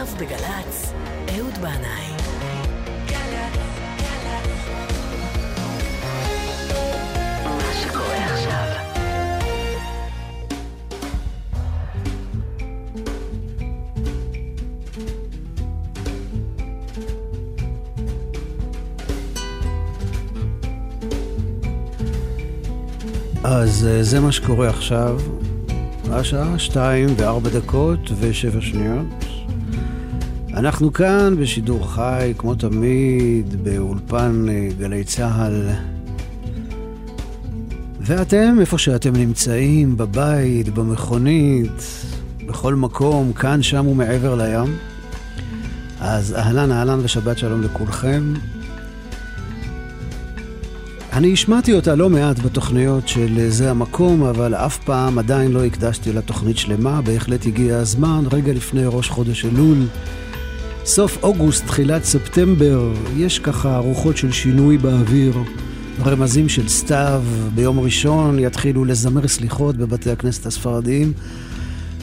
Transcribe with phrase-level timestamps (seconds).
[0.00, 0.92] עכשיו בגל"צ,
[1.28, 2.10] אהוד בנאי.
[23.44, 25.20] אז אה, זה מה שקורה עכשיו.
[26.10, 29.29] השעה שתיים וארבע דקות ושבע שניות.
[30.60, 35.68] אנחנו כאן בשידור חי, כמו תמיד, באולפן אה, גלי צה"ל.
[38.00, 41.82] ואתם, איפה שאתם נמצאים, בבית, במכונית,
[42.46, 44.76] בכל מקום, כאן, שם ומעבר לים.
[46.00, 48.34] אז אהלן, אהלן ושבת שלום לכולכם.
[51.12, 56.12] אני השמעתי אותה לא מעט בתוכניות של זה המקום, אבל אף פעם עדיין לא הקדשתי
[56.12, 59.78] לה תוכנית שלמה, בהחלט הגיע הזמן, רגע לפני ראש חודש אלול.
[60.90, 65.34] סוף אוגוסט, תחילת ספטמבר, יש ככה רוחות של שינוי באוויר,
[66.06, 67.22] רמזים של סתיו,
[67.54, 71.12] ביום ראשון יתחילו לזמר סליחות בבתי הכנסת הספרדיים,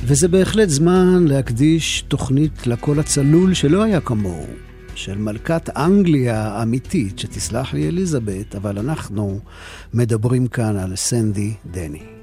[0.04, 4.48] וזה בהחלט זמן להקדיש תוכנית לקול הצלול שלא היה כמוהו.
[4.96, 9.40] של מלכת אנגליה האמיתית, שתסלח לי אליזבת, אבל אנחנו
[9.94, 12.17] מדברים כאן על סנדי דני.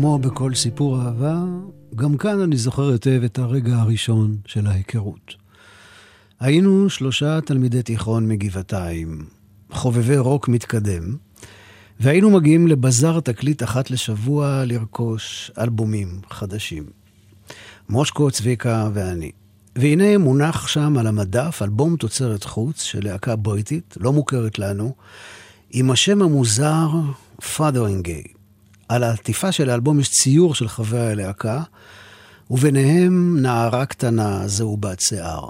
[0.00, 1.44] כמו בכל סיפור אהבה,
[1.94, 5.34] גם כאן אני זוכר היטב את הרגע הראשון של ההיכרות.
[6.40, 9.24] היינו שלושה תלמידי תיכון מגבעתיים,
[9.70, 11.16] חובבי רוק מתקדם,
[12.00, 16.84] והיינו מגיעים לבזאר תקליט אחת לשבוע לרכוש אלבומים חדשים.
[17.88, 19.30] מושקו, צביקה ואני.
[19.76, 24.94] והנה מונח שם על המדף אלבום תוצרת חוץ של להקה בריטית, לא מוכרת לנו,
[25.70, 26.88] עם השם המוזר
[27.42, 28.37] Fotheringay.
[28.88, 31.62] על העטיפה של האלבום יש ציור של חברי הלהקה,
[32.50, 35.48] וביניהם נערה קטנה זהובת שיער.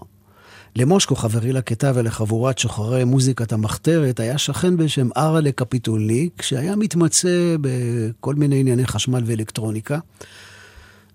[0.77, 8.35] למושקו, חברי לכיתה ולחבורת שוחרי מוזיקת המחתרת, היה שכן בשם ארלה קפיטולניק, שהיה מתמצא בכל
[8.35, 9.99] מיני ענייני חשמל ואלקטרוניקה.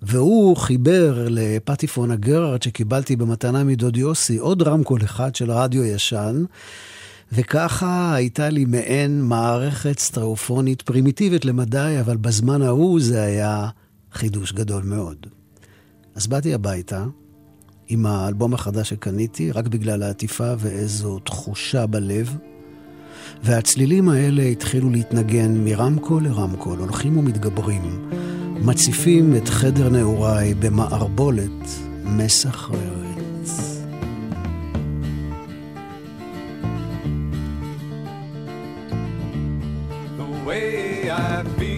[0.02, 6.44] והוא חיבר לפטיפון הגרארד שקיבלתי במתנה מדוד יוסי עוד רמקול אחד של רדיו ישן,
[7.35, 13.69] וככה הייתה לי מעין מערכת סטריאופונית פרימיטיבית למדי, אבל בזמן ההוא זה היה
[14.12, 15.18] חידוש גדול מאוד.
[16.15, 17.06] אז באתי הביתה
[17.88, 22.38] עם האלבום החדש שקניתי, רק בגלל העטיפה ואיזו תחושה בלב,
[23.44, 28.09] והצלילים האלה התחילו להתנגן מרמקול לרמקול, הולכים ומתגברים,
[28.62, 31.68] מציפים את חדר נעוריי במערבולת
[32.06, 33.03] מסחררת.
[41.24, 41.73] happy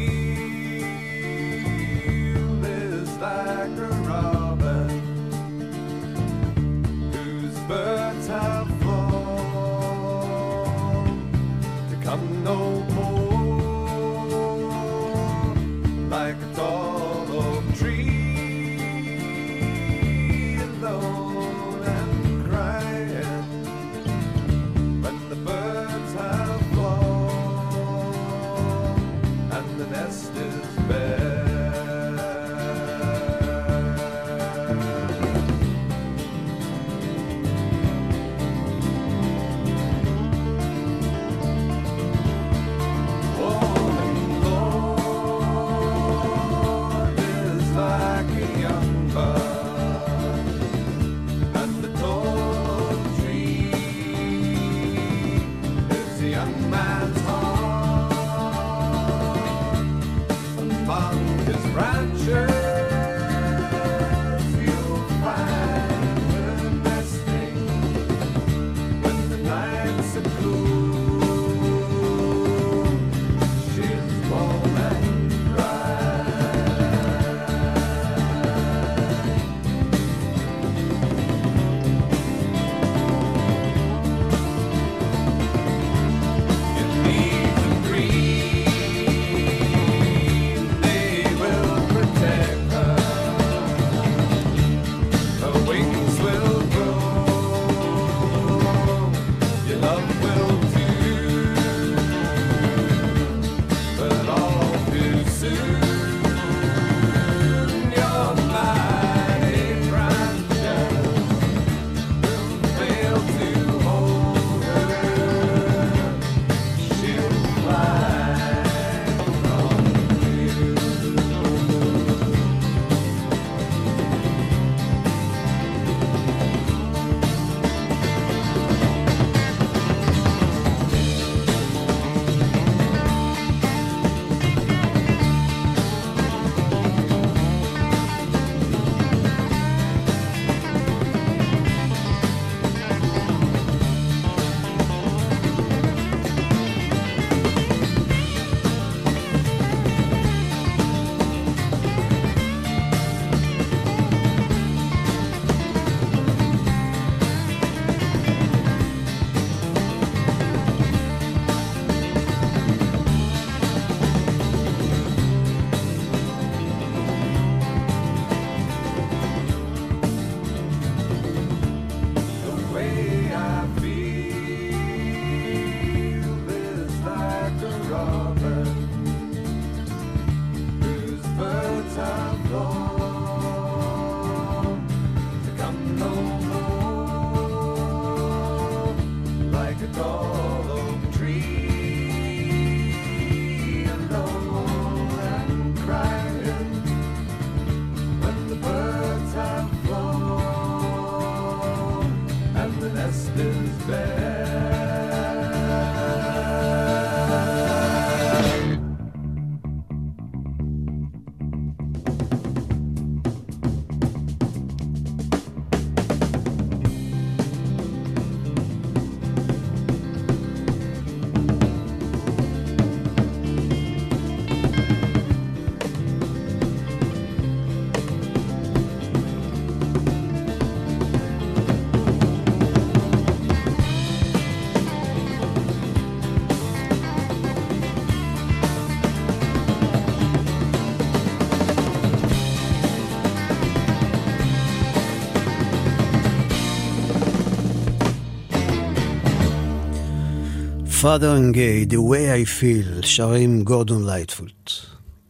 [251.05, 254.72] Fotheringay, The way I feel, שרים גורדון לייטפוט.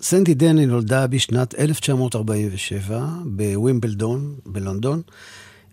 [0.02, 5.02] סנדי דני נולדה בשנת 1947 בווימבלדון בלונדון.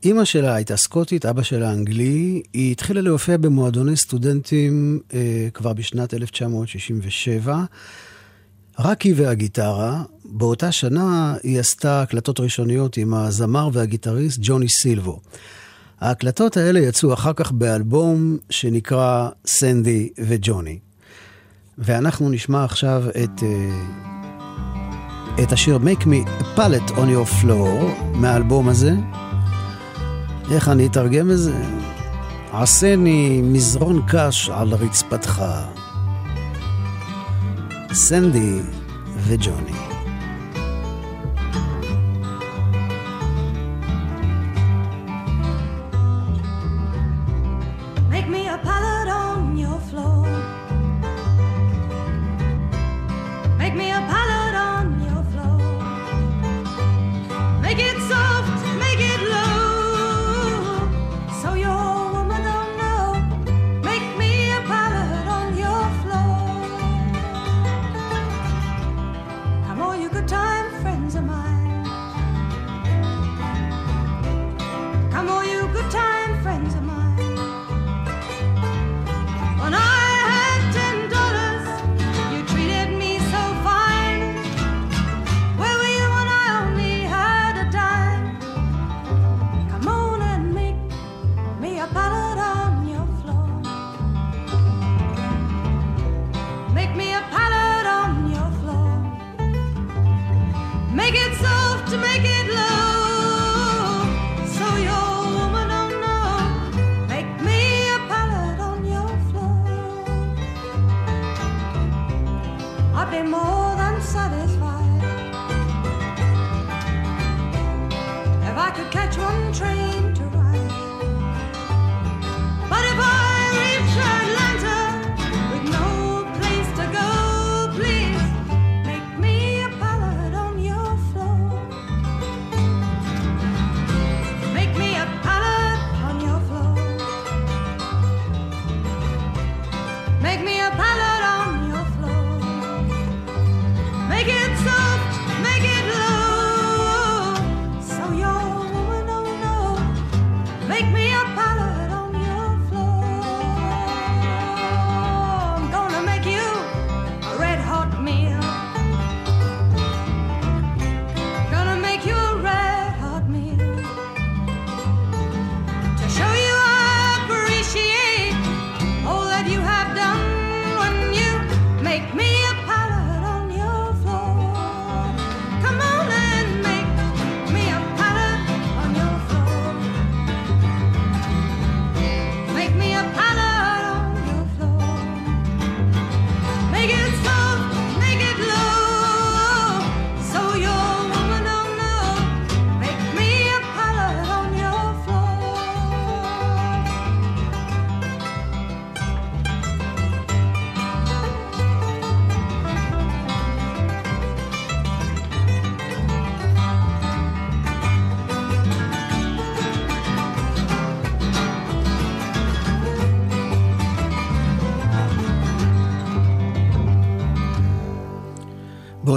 [0.04, 2.42] אימא שלה הייתה סקוטית, אבא שלה אנגלי.
[2.52, 7.64] היא התחילה להופיע במועדוני סטודנטים אה, כבר בשנת 1967.
[8.78, 10.02] רק היא והגיטרה.
[10.24, 15.20] באותה שנה היא עשתה הקלטות ראשוניות עם הזמר והגיטריסט ג'וני סילבו.
[16.02, 20.78] ההקלטות האלה יצאו אחר כך באלבום שנקרא סנדי וג'וני.
[21.78, 23.82] ואנחנו נשמע עכשיו את, אה,
[25.42, 28.92] את השיר Make me a palette on your floor מהאלבום הזה.
[30.52, 31.62] איך אני אתרגם את זה?
[32.52, 35.42] עשני מזרון קש על רצפתך.
[37.92, 38.60] סנדי
[39.18, 39.91] וג'וני.
[57.74, 58.31] Make it so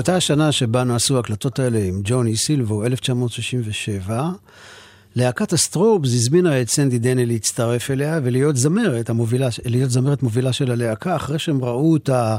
[0.05, 4.29] באותה השנה שבה נעשו ההקלטות האלה עם ג'וני סילבו, 1967,
[5.15, 10.71] להקת הסטרובס הזמינה את סנדי דני להצטרף אליה ולהיות זמרת, המובילה, להיות זמרת מובילה של
[10.71, 12.37] הלהקה, אחרי שהם ראו אותה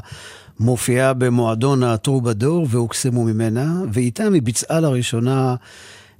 [0.61, 5.55] מופיעה במועדון הטרובדור והוקסמו ממנה, ואיתם היא ביצעה לראשונה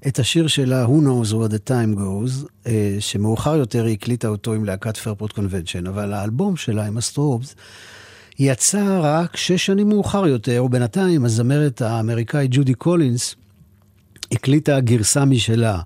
[0.07, 4.53] את השיר שלה, Who knows where the time goes, אה, שמאוחר יותר היא הקליטה אותו
[4.53, 7.55] עם להקת פרפורט קונבנשן, אבל האלבום שלה עם הסטרובס,
[8.39, 13.35] יצא רק שש שנים מאוחר יותר, ובינתיים הזמרת האמריקאית ג'ודי קולינס
[14.33, 15.81] הקליטה גרסה משלה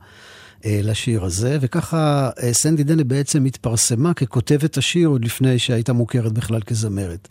[0.65, 6.33] אה, לשיר הזה, וככה אה, סנדי דני בעצם התפרסמה ככותבת השיר עוד לפני שהייתה מוכרת
[6.33, 7.29] בכלל כזמרת.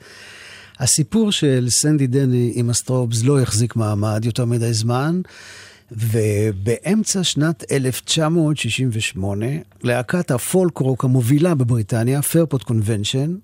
[0.80, 5.22] הסיפור של סנדי דני עם הסטרובס לא החזיק מעמד יותר מדי זמן,
[5.92, 9.46] ובאמצע שנת 1968,
[9.84, 13.36] להקת הפולק רוק המובילה בבריטניה, פרפורט קונבנשן,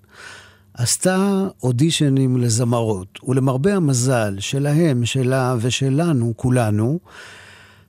[0.76, 6.98] עשתה אודישנים לזמרות, ולמרבה המזל שלהם, שלה ושלנו, כולנו,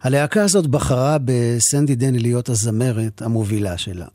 [0.01, 4.05] הלהקה הזאת בחרה בסנדי דני להיות הזמרת המובילה שלה.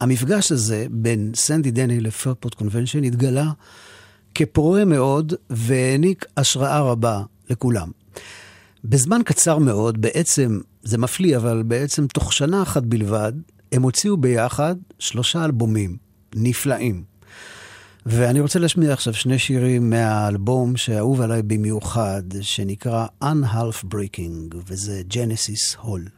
[0.00, 3.50] המפגש הזה בין סנדי דני לפרפוט קונבנשן התגלה
[4.34, 7.90] כפורה מאוד והעניק השראה רבה לכולם.
[8.84, 13.32] בזמן קצר מאוד, בעצם, זה מפליא, אבל בעצם תוך שנה אחת בלבד,
[13.72, 15.96] הם הוציאו ביחד שלושה אלבומים
[16.34, 17.15] נפלאים.
[18.08, 25.84] ואני רוצה להשמיע עכשיו שני שירים מהאלבום שאהוב עליי במיוחד, שנקרא Unhalf Breaking, וזה Genesis
[25.84, 26.15] Hall.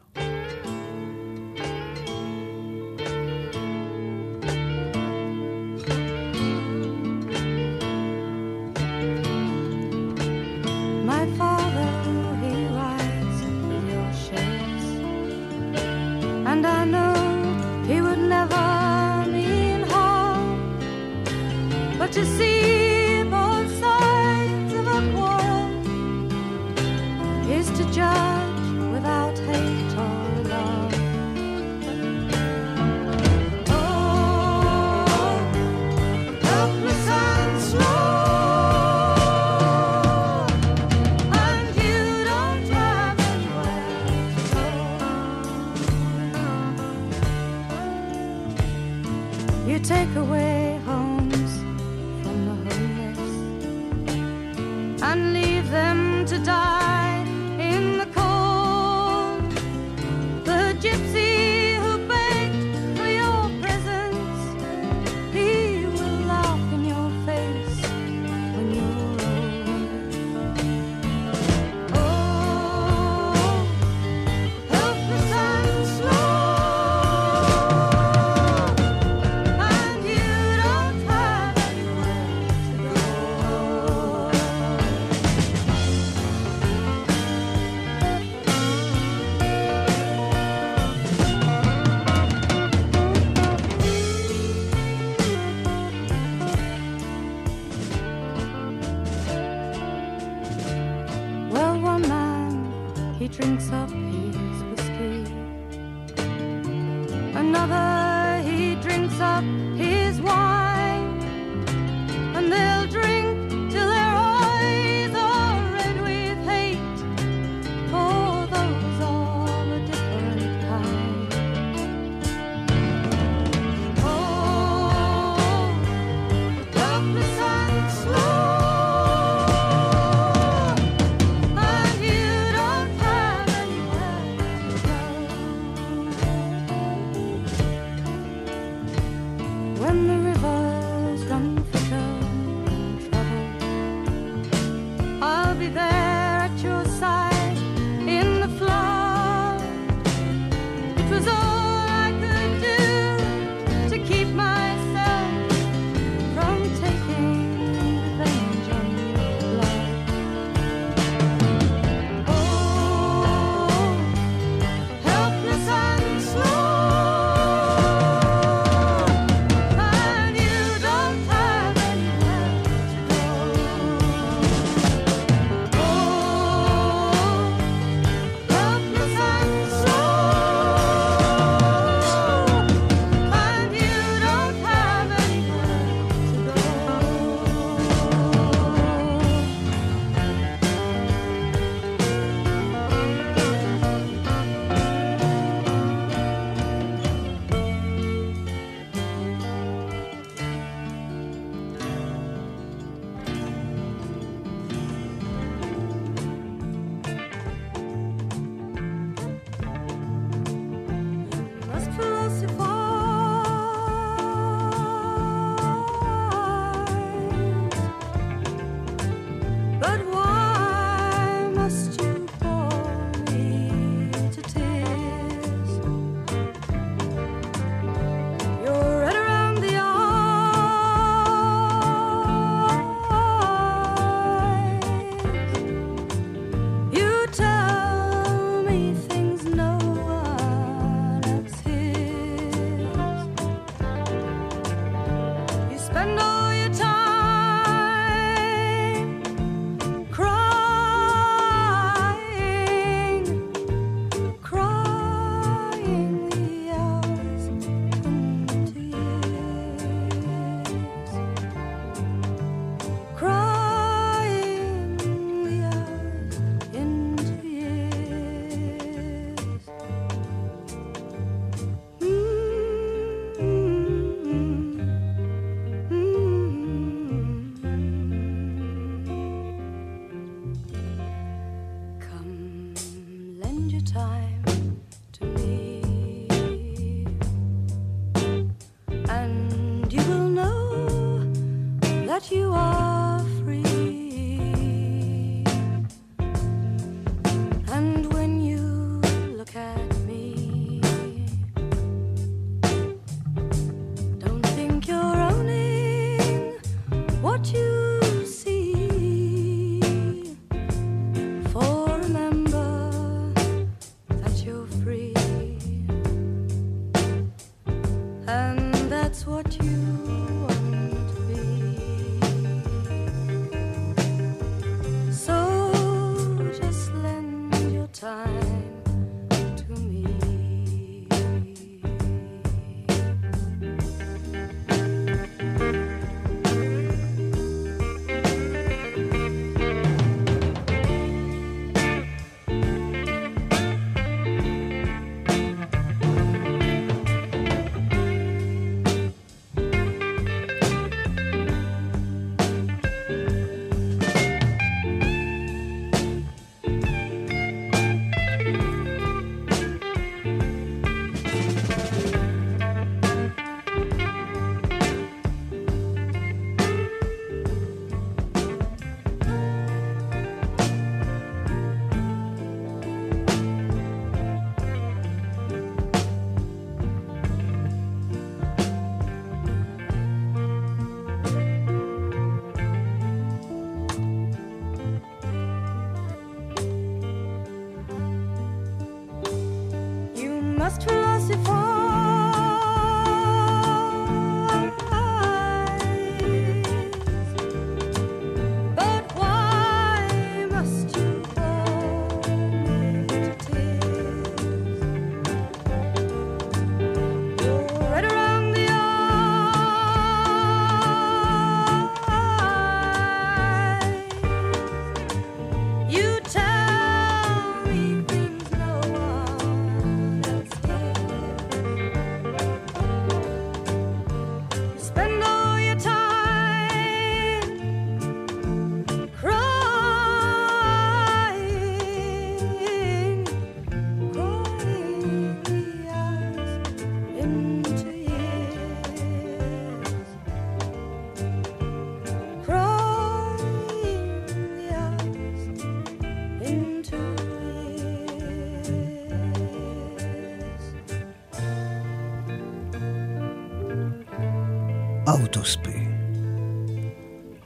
[455.48, 455.78] Autopsy.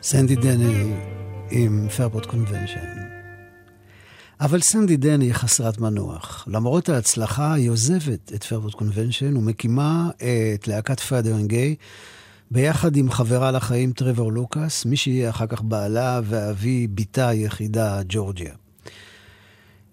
[0.03, 0.95] סנדי דני
[1.51, 2.87] עם פרפורט קונבנשן.
[4.41, 6.49] אבל סנדי דני היא חסרת מנוח.
[6.51, 10.11] למרות ההצלחה, היא עוזבת את פרפורט קונבנשן ומקימה
[10.55, 11.75] את להקת פאדרינגיי
[12.51, 18.55] ביחד עם חברה לחיים טרוור לוקאס, מי שיהיה אחר כך בעלה ואבי בתה היחידה, ג'ורג'יה.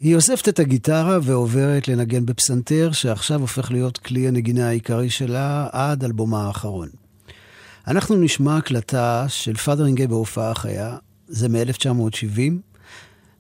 [0.02, 6.04] היא עוזבת את הגיטרה ועוברת לנגן בפסנתר, שעכשיו הופך להיות כלי הנגינה העיקרי שלה עד
[6.04, 6.90] אלבומה האחרון.
[7.90, 10.98] אנחנו נשמע הקלטה של פאדרינגי בהופעה חיה,
[11.28, 12.40] זה מ-1970,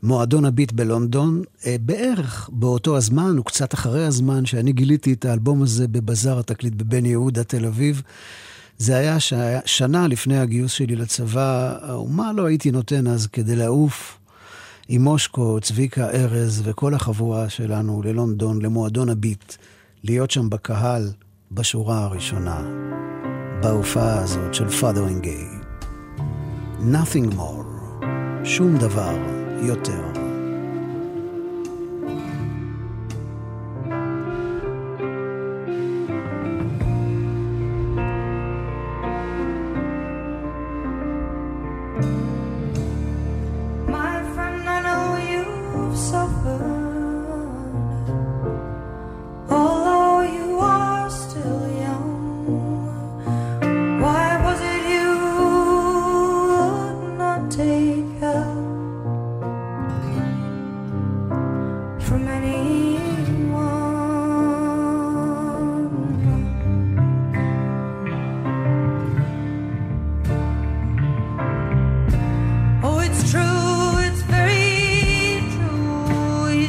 [0.04, 5.88] מועדון הביט בלונדון, אה, בערך באותו הזמן, וקצת אחרי הזמן שאני גיליתי את האלבום הזה
[5.88, 8.02] בבזאר התקליט בבן יהודה, תל אביב.
[8.78, 9.34] זה היה ש...
[9.66, 14.18] שנה לפני הגיוס שלי לצבא, ומה לא הייתי נותן אז כדי לעוף
[14.88, 19.54] עם מושקו, צביקה ארז וכל החבורה שלנו ללונדון, למועדון הביט,
[20.04, 21.12] להיות שם בקהל,
[21.52, 22.62] בשורה הראשונה,
[23.62, 25.66] בהופעה הזאת של Fathering Gay.
[26.82, 28.04] Nothing more,
[28.44, 29.18] שום דבר
[29.62, 30.19] יותר.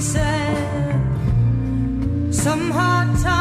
[0.01, 1.01] Said.
[2.33, 3.40] Some hard times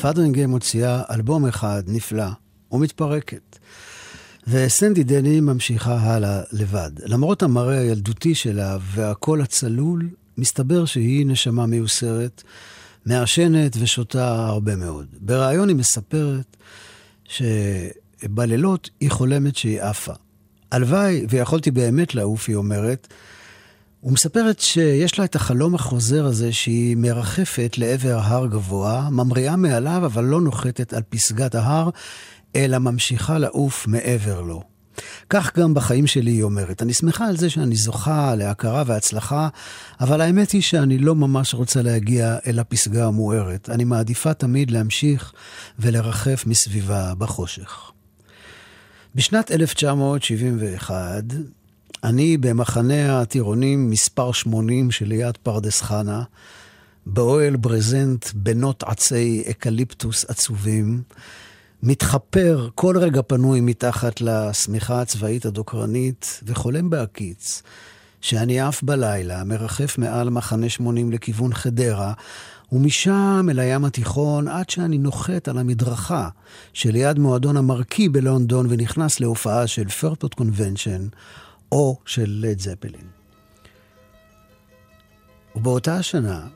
[0.00, 2.28] פאדרינגה מוציאה אלבום אחד נפלא
[2.72, 3.58] ומתפרקת.
[4.46, 6.90] וסנדי דני ממשיכה הלאה לבד.
[7.02, 10.08] למרות המראה הילדותי שלה והקול הצלול,
[10.38, 12.42] מסתבר שהיא נשמה מיוסרת,
[13.06, 15.06] מעשנת ושותה הרבה מאוד.
[15.20, 16.56] בריאיון היא מספרת
[17.24, 20.14] שבלילות היא חולמת שהיא עפה.
[20.72, 23.08] הלוואי ויכולתי באמת לעוף, היא אומרת,
[24.02, 30.24] ומספרת שיש לה את החלום החוזר הזה שהיא מרחפת לעבר הר גבוה, ממריאה מעליו אבל
[30.24, 31.90] לא נוחתת על פסגת ההר,
[32.56, 34.62] אלא ממשיכה לעוף מעבר לו.
[35.30, 36.82] כך גם בחיים שלי, היא אומרת.
[36.82, 39.48] אני שמחה על זה שאני זוכה להכרה והצלחה,
[40.00, 43.70] אבל האמת היא שאני לא ממש רוצה להגיע אל הפסגה המוארת.
[43.70, 45.32] אני מעדיפה תמיד להמשיך
[45.78, 47.90] ולרחף מסביבה בחושך.
[49.14, 51.24] בשנת 1971,
[52.04, 56.22] אני במחנה הטירונים מספר 80 שליד פרדס חנה,
[57.06, 61.02] באוהל ברזנט בנות עצי אקליפטוס עצובים,
[61.82, 67.62] מתחפר כל רגע פנוי מתחת לשמיכה הצבאית הדוקרנית, וחולם בהקיץ,
[68.20, 72.12] שאני עף בלילה, מרחף מעל מחנה 80 לכיוון חדרה,
[72.72, 76.28] ומשם אל הים התיכון עד שאני נוחת על המדרכה
[76.72, 81.06] שליד מועדון המרקי בלונדון ונכנס להופעה של פרפוט קונבנשן
[81.72, 83.06] או של לד זפלין.
[85.56, 86.46] ובאותה השנה,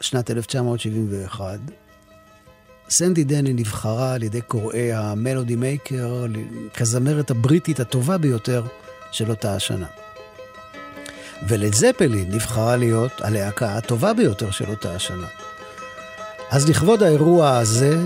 [0.00, 1.58] שנת 1971,
[2.90, 6.26] סנדי דני נבחרה על ידי קוראי המלודי מייקר
[6.74, 8.62] כזמרת הבריטית הטובה ביותר
[9.12, 9.86] של אותה השנה.
[11.48, 15.26] ולד זפלין נבחרה להיות הלהקה הטובה ביותר של אותה השנה.
[16.50, 17.98] אז לכבוד האירוע הזה,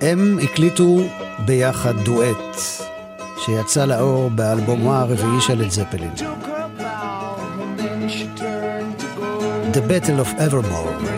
[0.00, 1.00] הם הקליטו
[1.46, 2.56] ביחד דואט,
[3.44, 6.12] שיצא לאור באלבומה הרביעי של לד זפלין.
[9.72, 11.11] The Battle of Evermore.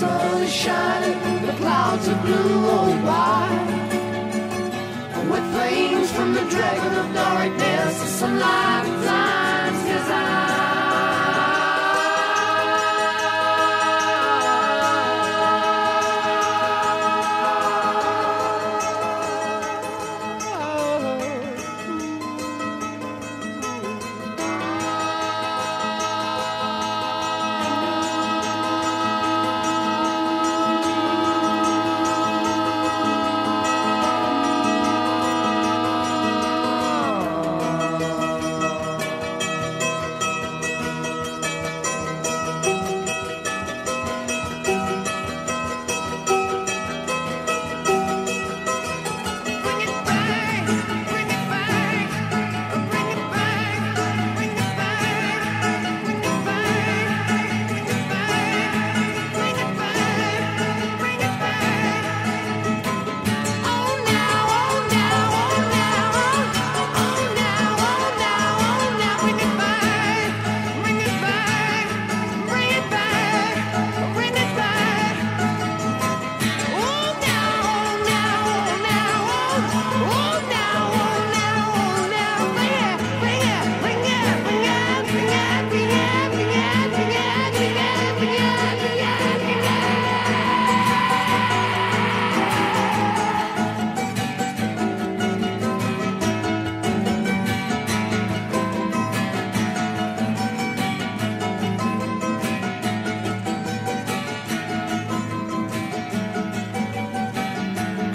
[0.00, 3.48] Sun is shining, the clouds are blue oh, roll by.
[5.30, 9.49] With flames from the dragon of darkness, it's a lifetime's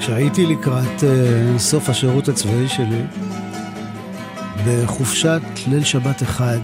[0.05, 3.01] כשהייתי לקראת uh, סוף השירות הצבאי שלי,
[4.67, 6.59] בחופשת ליל שבת אחד,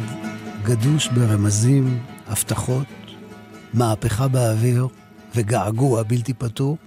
[0.64, 2.86] גדוש ברמזים, הבטחות,
[3.74, 4.88] מהפכה באוויר
[5.36, 6.78] וגעגוע בלתי פתור,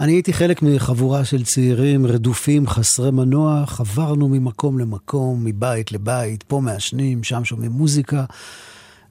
[0.00, 6.60] אני הייתי חלק מחבורה של צעירים רדופים, חסרי מנוע, חברנו ממקום למקום, מבית לבית, פה
[6.60, 8.24] מעשנים, שם שומעים מוזיקה,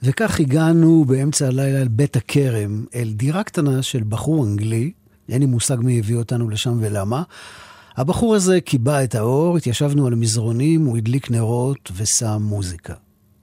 [0.03, 4.91] וכך הגענו באמצע הלילה אל בית הכרם, אל דירה קטנה של בחור אנגלי,
[5.29, 7.23] אין לי מושג מי הביא אותנו לשם ולמה.
[7.97, 12.93] הבחור הזה קיבע את האור, התיישבנו על מזרונים, הוא הדליק נרות ושם מוזיקה.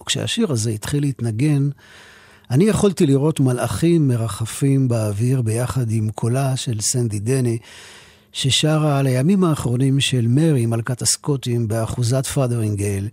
[0.01, 1.69] וכשהשיר הזה התחיל להתנגן,
[2.51, 7.59] אני יכולתי לראות מלאכים מרחפים באוויר ביחד עם קולה של סנדי דני,
[8.33, 13.09] ששרה על הימים האחרונים של מרי, מלכת הסקוטים, באחוזת פאדרינגייל,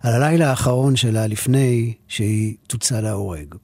[0.00, 3.54] על הלילה האחרון שלה לפני שהיא תוצא להורג.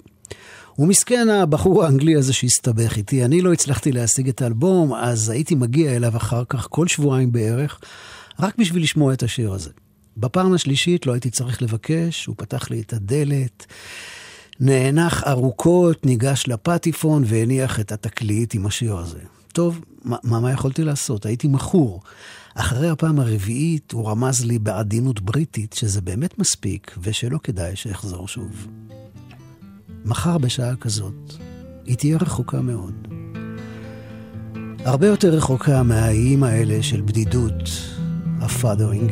[0.79, 5.97] ומסכן הבחור האנגלי הזה שהסתבך איתי, אני לא הצלחתי להשיג את האלבום, אז הייתי מגיע
[5.97, 7.81] אליו אחר כך כל שבועיים בערך,
[8.41, 9.71] רק בשביל לשמוע את השיר הזה.
[10.17, 13.67] בפעם השלישית לא הייתי צריך לבקש, הוא פתח לי את הדלת,
[14.61, 19.19] נאנח ארוכות, ניגש לפטיפון והניח את התקליט עם השיר הזה.
[19.53, 21.27] טוב, מה, מה יכולתי לעשות?
[21.27, 22.03] הייתי מכור.
[22.55, 28.67] אחרי הפעם הרביעית הוא רמז לי בעדינות בריטית שזה באמת מספיק ושלא כדאי שאחזור שוב.
[30.06, 31.34] מחר בשעה כזאת,
[31.86, 33.08] היא תהיה רחוקה מאוד.
[34.86, 37.70] הרבה יותר רחוקה מהאיים האלה של בדידות,
[38.42, 39.12] ה-fathering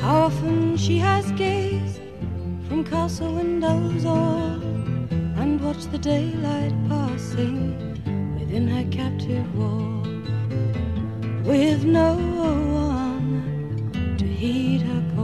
[0.00, 2.00] How often she has gazed
[2.66, 4.60] from castle windows all
[5.40, 7.58] and watched the daylight passing
[8.38, 10.02] within her captive wall
[11.50, 12.10] with no
[12.90, 13.30] one
[14.18, 15.17] to heed her call.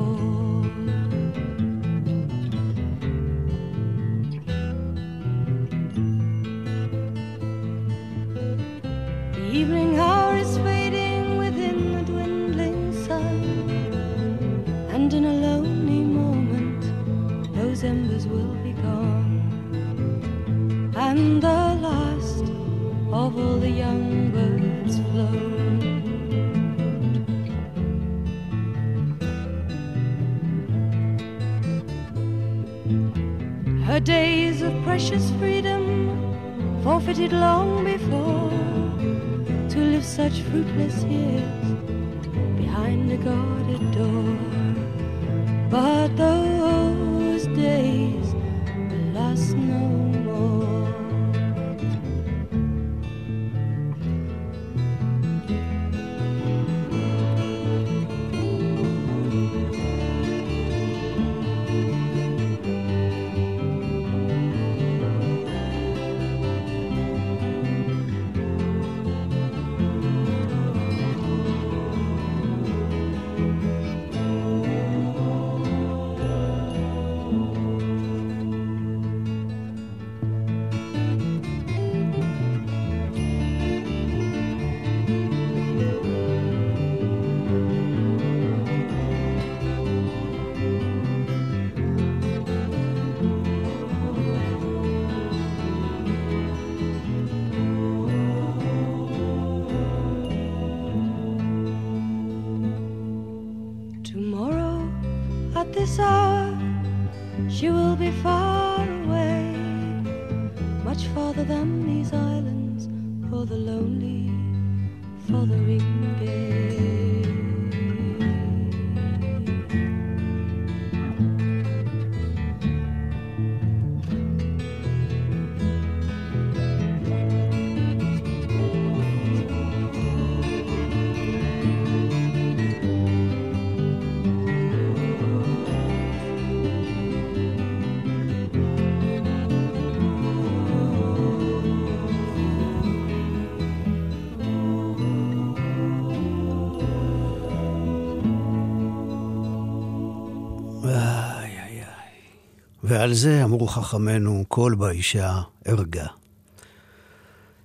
[152.96, 156.06] ועל זה אמרו חכמינו, כל באישה ערגה.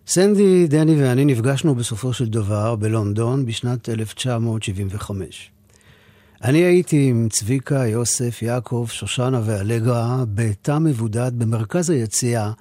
[0.06, 5.50] סנדי, דני ואני נפגשנו בסופו של דבר בלונדון בשנת 1975.
[6.44, 12.52] אני הייתי עם צביקה, יוסף, יעקב, שושנה ואלגרה בתא מבודד במרכז היציאה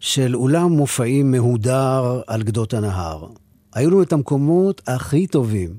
[0.00, 3.26] של אולם מופעים מהודר על גדות הנהר.
[3.74, 5.74] היו לנו את המקומות הכי טובים,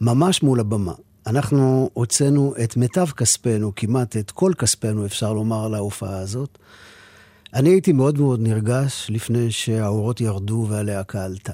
[0.00, 0.94] ממש מול הבמה.
[1.28, 6.58] אנחנו הוצאנו את מיטב כספנו, כמעט את כל כספנו, אפשר לומר, להופעה הזאת.
[7.54, 11.52] אני הייתי מאוד מאוד נרגש לפני שהאורות ירדו והלהקה עלתה.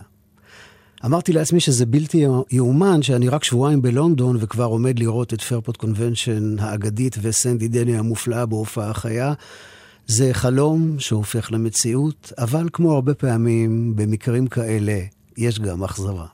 [1.05, 6.59] אמרתי לעצמי שזה בלתי יאומן שאני רק שבועיים בלונדון וכבר עומד לראות את פרפוט קונבנשן
[6.59, 9.33] האגדית וסנדי דני המופלאה בהופעה חיה.
[10.07, 15.01] זה חלום שהופך למציאות, אבל כמו הרבה פעמים, במקרים כאלה,
[15.37, 16.34] יש גם אכזבה.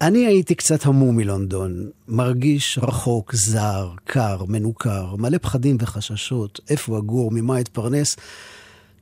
[0.00, 7.30] אני הייתי קצת המום מלונדון, מרגיש רחוק, זר, קר, מנוכר, מלא פחדים וחששות, איפה אגור,
[7.32, 8.16] ממה אתפרנס.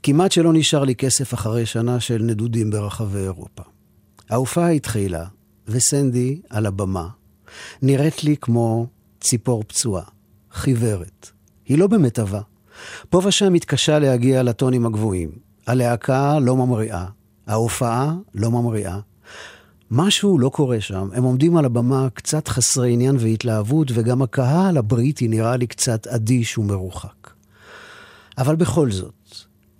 [0.02, 3.62] כמעט שלא נשאר לי כסף אחרי שנה של נדודים ברחבי אירופה.
[4.30, 5.24] ההופעה התחילה,
[5.66, 7.08] וסנדי על הבמה.
[7.82, 8.86] נראית לי כמו
[9.20, 10.04] ציפור פצועה,
[10.52, 11.30] חיוורת.
[11.66, 12.40] היא לא במיטבה.
[13.10, 15.30] פה ושם מתקשה להגיע לטונים הגבוהים.
[15.66, 17.06] הלהקה לא ממריאה,
[17.46, 18.98] ההופעה לא ממריאה.
[19.90, 21.08] משהו לא קורה שם.
[21.14, 26.58] הם עומדים על הבמה קצת חסרי עניין והתלהבות, וגם הקהל הבריטי נראה לי קצת אדיש
[26.58, 27.30] ומרוחק.
[28.38, 29.14] אבל בכל זאת,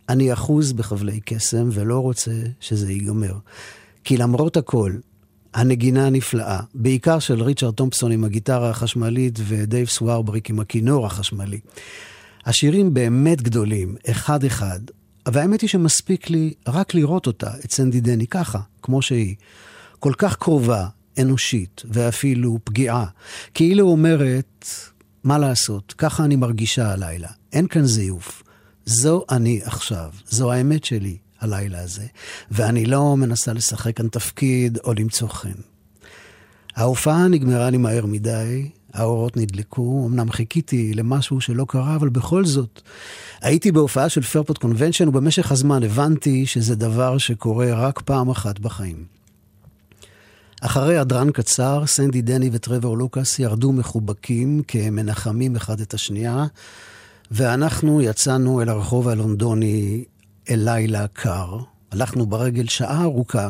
[0.09, 3.35] אני אחוז בחבלי קסם ולא רוצה שזה ייגמר.
[4.05, 4.93] כי למרות הכל,
[5.55, 11.61] הנגינה הנפלאה, בעיקר של ריצ'רד תומפסון עם הגיטרה החשמלית ודייב סווארבריק עם הכינור החשמלי.
[12.47, 14.81] השירים באמת גדולים, אחד-אחד,
[15.29, 19.35] והאמת היא שמספיק לי רק לראות אותה, את סנדי דני, ככה, כמו שהיא.
[19.99, 20.87] כל כך קרובה,
[21.21, 23.07] אנושית, ואפילו פגיעה.
[23.55, 24.67] כאילו אומרת,
[25.25, 27.29] מה לעשות, ככה אני מרגישה הלילה.
[27.53, 28.43] אין כאן זיוף.
[28.87, 32.07] זו אני עכשיו, זו האמת שלי הלילה הזה,
[32.51, 35.61] ואני לא מנסה לשחק כאן תפקיד או למצוא חן.
[36.77, 42.83] ההופעה נגמרה לי מהר מדי, האורות נדלקו, אמנם חיכיתי למשהו שלא קרה, אבל בכל זאת,
[43.41, 49.18] הייתי בהופעה של פרפוט קונבנשן, ובמשך הזמן הבנתי שזה דבר שקורה רק פעם אחת בחיים.
[50.61, 56.47] אחרי הדרן קצר, סנדי דני וטרוור לוקאס ירדו מחובקים כמנחמים אחד את השנייה,
[57.31, 60.05] ואנחנו יצאנו אל הרחוב הלונדוני
[60.51, 61.59] אל לילה קר.
[61.93, 63.49] הלכנו ברגל שעה ארוכה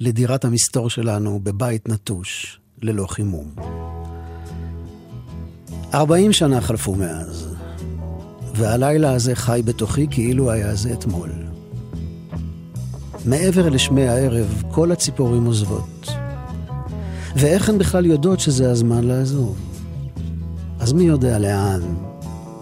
[0.00, 3.54] לדירת המסתור שלנו בבית נטוש, ללא חימום.
[5.94, 7.54] ארבעים שנה חלפו מאז,
[8.54, 11.30] והלילה הזה חי בתוכי כאילו היה זה אתמול.
[13.24, 16.23] מעבר לשמי הערב, כל הציפורים עוזבות.
[17.36, 19.56] ואיך הן בכלל יודעות שזה הזמן לעזוב?
[20.80, 21.80] אז מי יודע לאן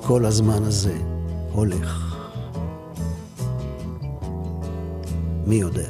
[0.03, 0.99] כל הזמן הזה
[1.53, 2.17] הולך?
[5.47, 5.89] מי יודע?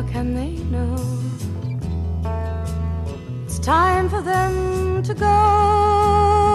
[0.00, 1.29] how can they know?
[3.62, 6.49] Time for them to go.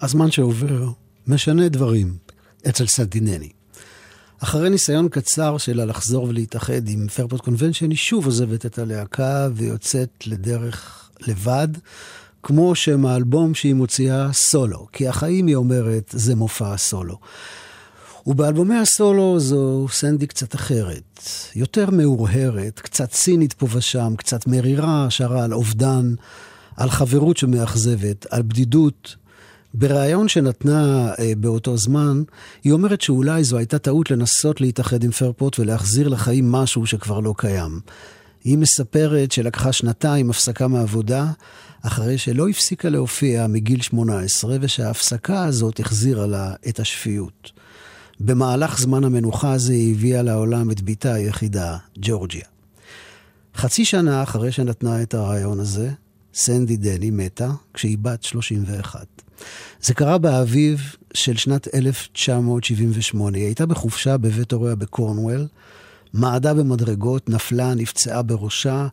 [0.00, 0.88] הזמן שעובר
[1.26, 2.16] משנה דברים
[2.68, 3.48] אצל סנטינני.
[4.42, 10.26] אחרי ניסיון קצר שלה לחזור ולהתאחד עם פרפורט קונבנשן, היא שוב עוזבת את הלהקה ויוצאת
[10.26, 11.68] לדרך לבד,
[12.42, 14.86] כמו שם האלבום שהיא מוציאה סולו.
[14.92, 17.18] כי החיים, היא אומרת, זה מופע הסולו.
[18.26, 21.20] ובאלבומי הסולו זו סנדי קצת אחרת,
[21.54, 26.14] יותר מאורהרת, קצת צינית פה ושם, קצת מרירה, שרה על אובדן,
[26.76, 29.16] על חברות שמאכזבת, על בדידות.
[29.74, 32.22] בריאיון שנתנה אה, באותו זמן,
[32.64, 37.34] היא אומרת שאולי זו הייתה טעות לנסות להתאחד עם פרפוט ולהחזיר לחיים משהו שכבר לא
[37.36, 37.80] קיים.
[38.44, 41.26] היא מספרת שלקחה שנתיים הפסקה מעבודה,
[41.82, 47.52] אחרי שלא הפסיקה להופיע מגיל 18, ושההפסקה הזאת החזירה לה את השפיות.
[48.20, 52.44] במהלך זמן המנוחה הזה היא הביאה לעולם את בתה היחידה, ג'ורג'יה.
[53.56, 55.90] חצי שנה אחרי שנתנה את הרעיון הזה,
[56.34, 59.27] סנדי דני מתה כשהיא בת 31.
[59.82, 63.38] זה קרה באביב של שנת 1978.
[63.38, 65.46] היא הייתה בחופשה בבית הוריה בקורנוול,
[66.12, 68.86] מעדה במדרגות, נפלה, נפצעה בראשה.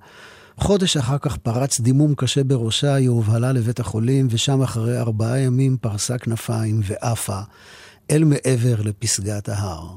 [0.58, 5.78] חודש אחר כך פרץ דימום קשה בראשה, היא הובהלה לבית החולים, ושם אחרי ארבעה ימים
[5.82, 7.40] פרסה כנפיים ועפה
[8.12, 9.88] אל מעבר לפסגת ההר.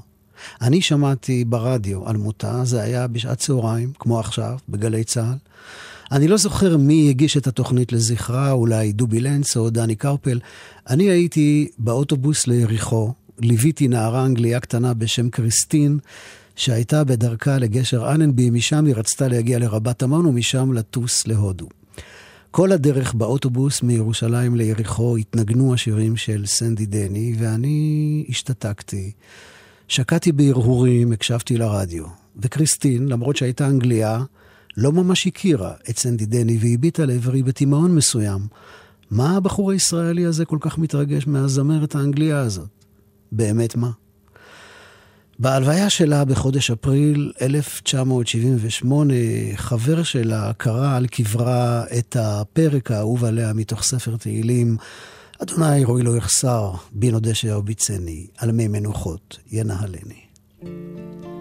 [0.60, 5.36] אני שמעתי ברדיו על מותה, זה היה בשעת צהריים, כמו עכשיו, בגלי צה"ל.
[6.12, 10.40] אני לא זוכר מי הגיש את התוכנית לזכרה, אולי דובי לנץ או דני קרפל.
[10.90, 15.98] אני הייתי באוטובוס ליריחו, ליוויתי נערה אנגליה קטנה בשם קריסטין,
[16.56, 21.68] שהייתה בדרכה לגשר אלנבי, משם היא רצתה להגיע לרבת עמון ומשם לטוס להודו.
[22.50, 29.12] כל הדרך באוטובוס מירושלים ליריחו התנגנו השירים של סנדי דני, ואני השתתקתי.
[29.88, 32.04] שקעתי בהרהורים, הקשבתי לרדיו.
[32.36, 34.22] וקריסטין, למרות שהייתה אנגליה,
[34.80, 38.40] לא ממש הכירה את סנדי דני והביטה לעברי בתימהון מסוים.
[39.10, 42.68] מה הבחור הישראלי הזה כל כך מתרגש מהזמרת האנגליה הזאת?
[43.32, 43.90] באמת מה?
[45.38, 49.14] בהלוויה שלה בחודש אפריל 1978,
[49.54, 54.76] חבר שלה קרא על קברה את הפרק האהוב עליה מתוך ספר תהילים,
[55.42, 60.28] אדוני רואי לו יחסר, בי נודה שירביצני, על מי מנוחות ינהלני.
[60.62, 61.37] and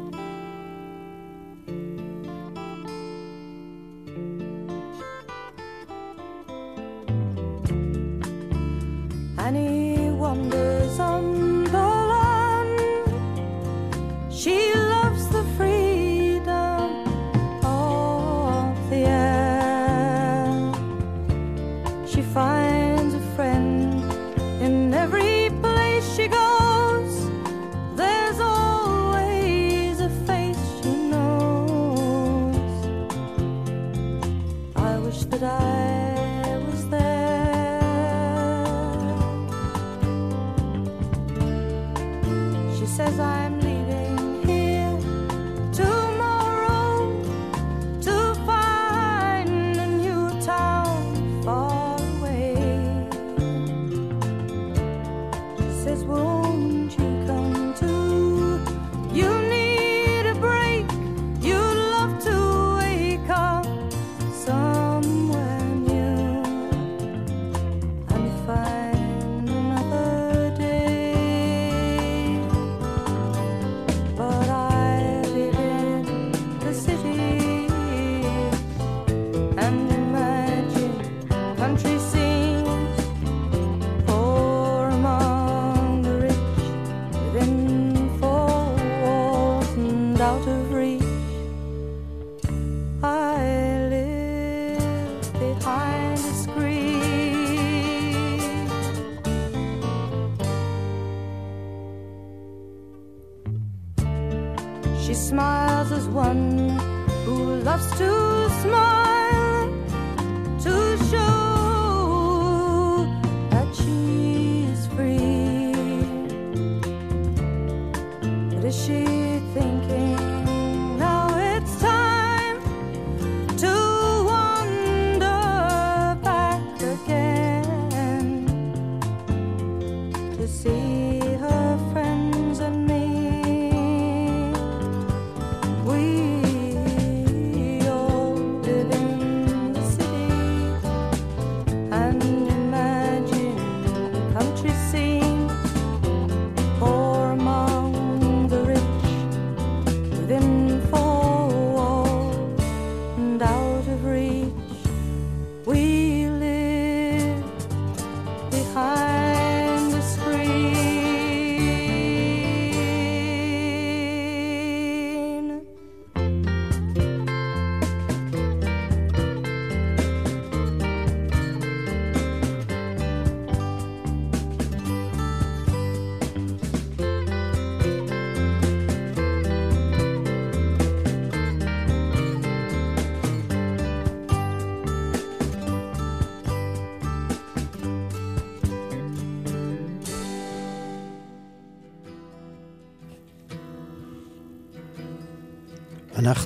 [42.78, 43.67] She says I'm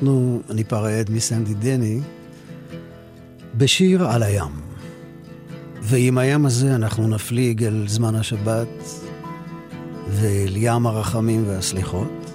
[0.01, 1.99] אנחנו ניפרד מסנדי דני
[3.57, 4.51] בשיר על הים.
[5.81, 8.67] ועם הים הזה אנחנו נפליג אל זמן השבת
[10.09, 12.31] ואל ים הרחמים והסליחות.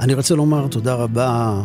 [0.00, 1.62] אני רוצה לומר תודה רבה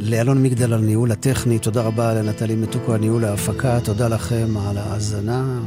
[0.00, 4.78] לאלון מגדל על ניהול הטכני, תודה רבה לנטלי מתוקו על ניהול ההפקה, תודה לכם על
[4.78, 5.60] ההאזנה.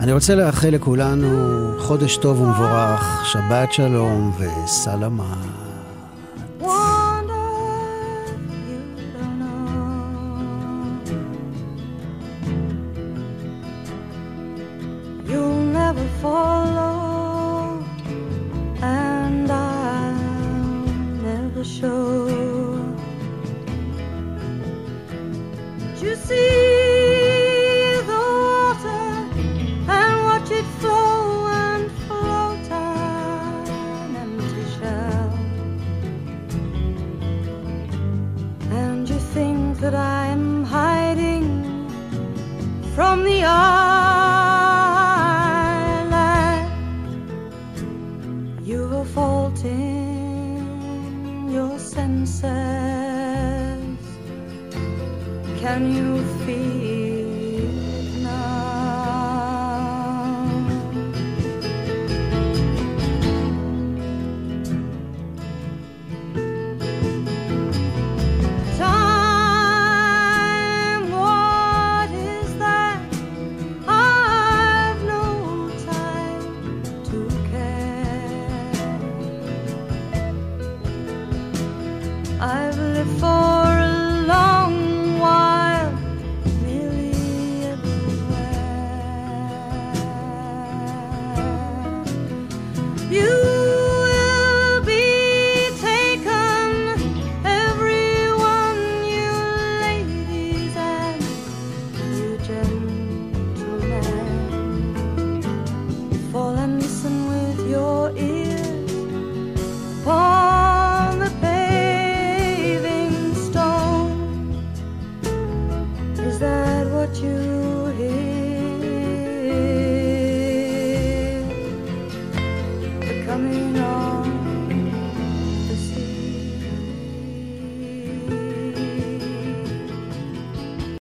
[0.00, 1.28] אני רוצה לאחל לכולנו
[1.78, 5.59] חודש טוב ומבורך, שבת שלום וסלמה.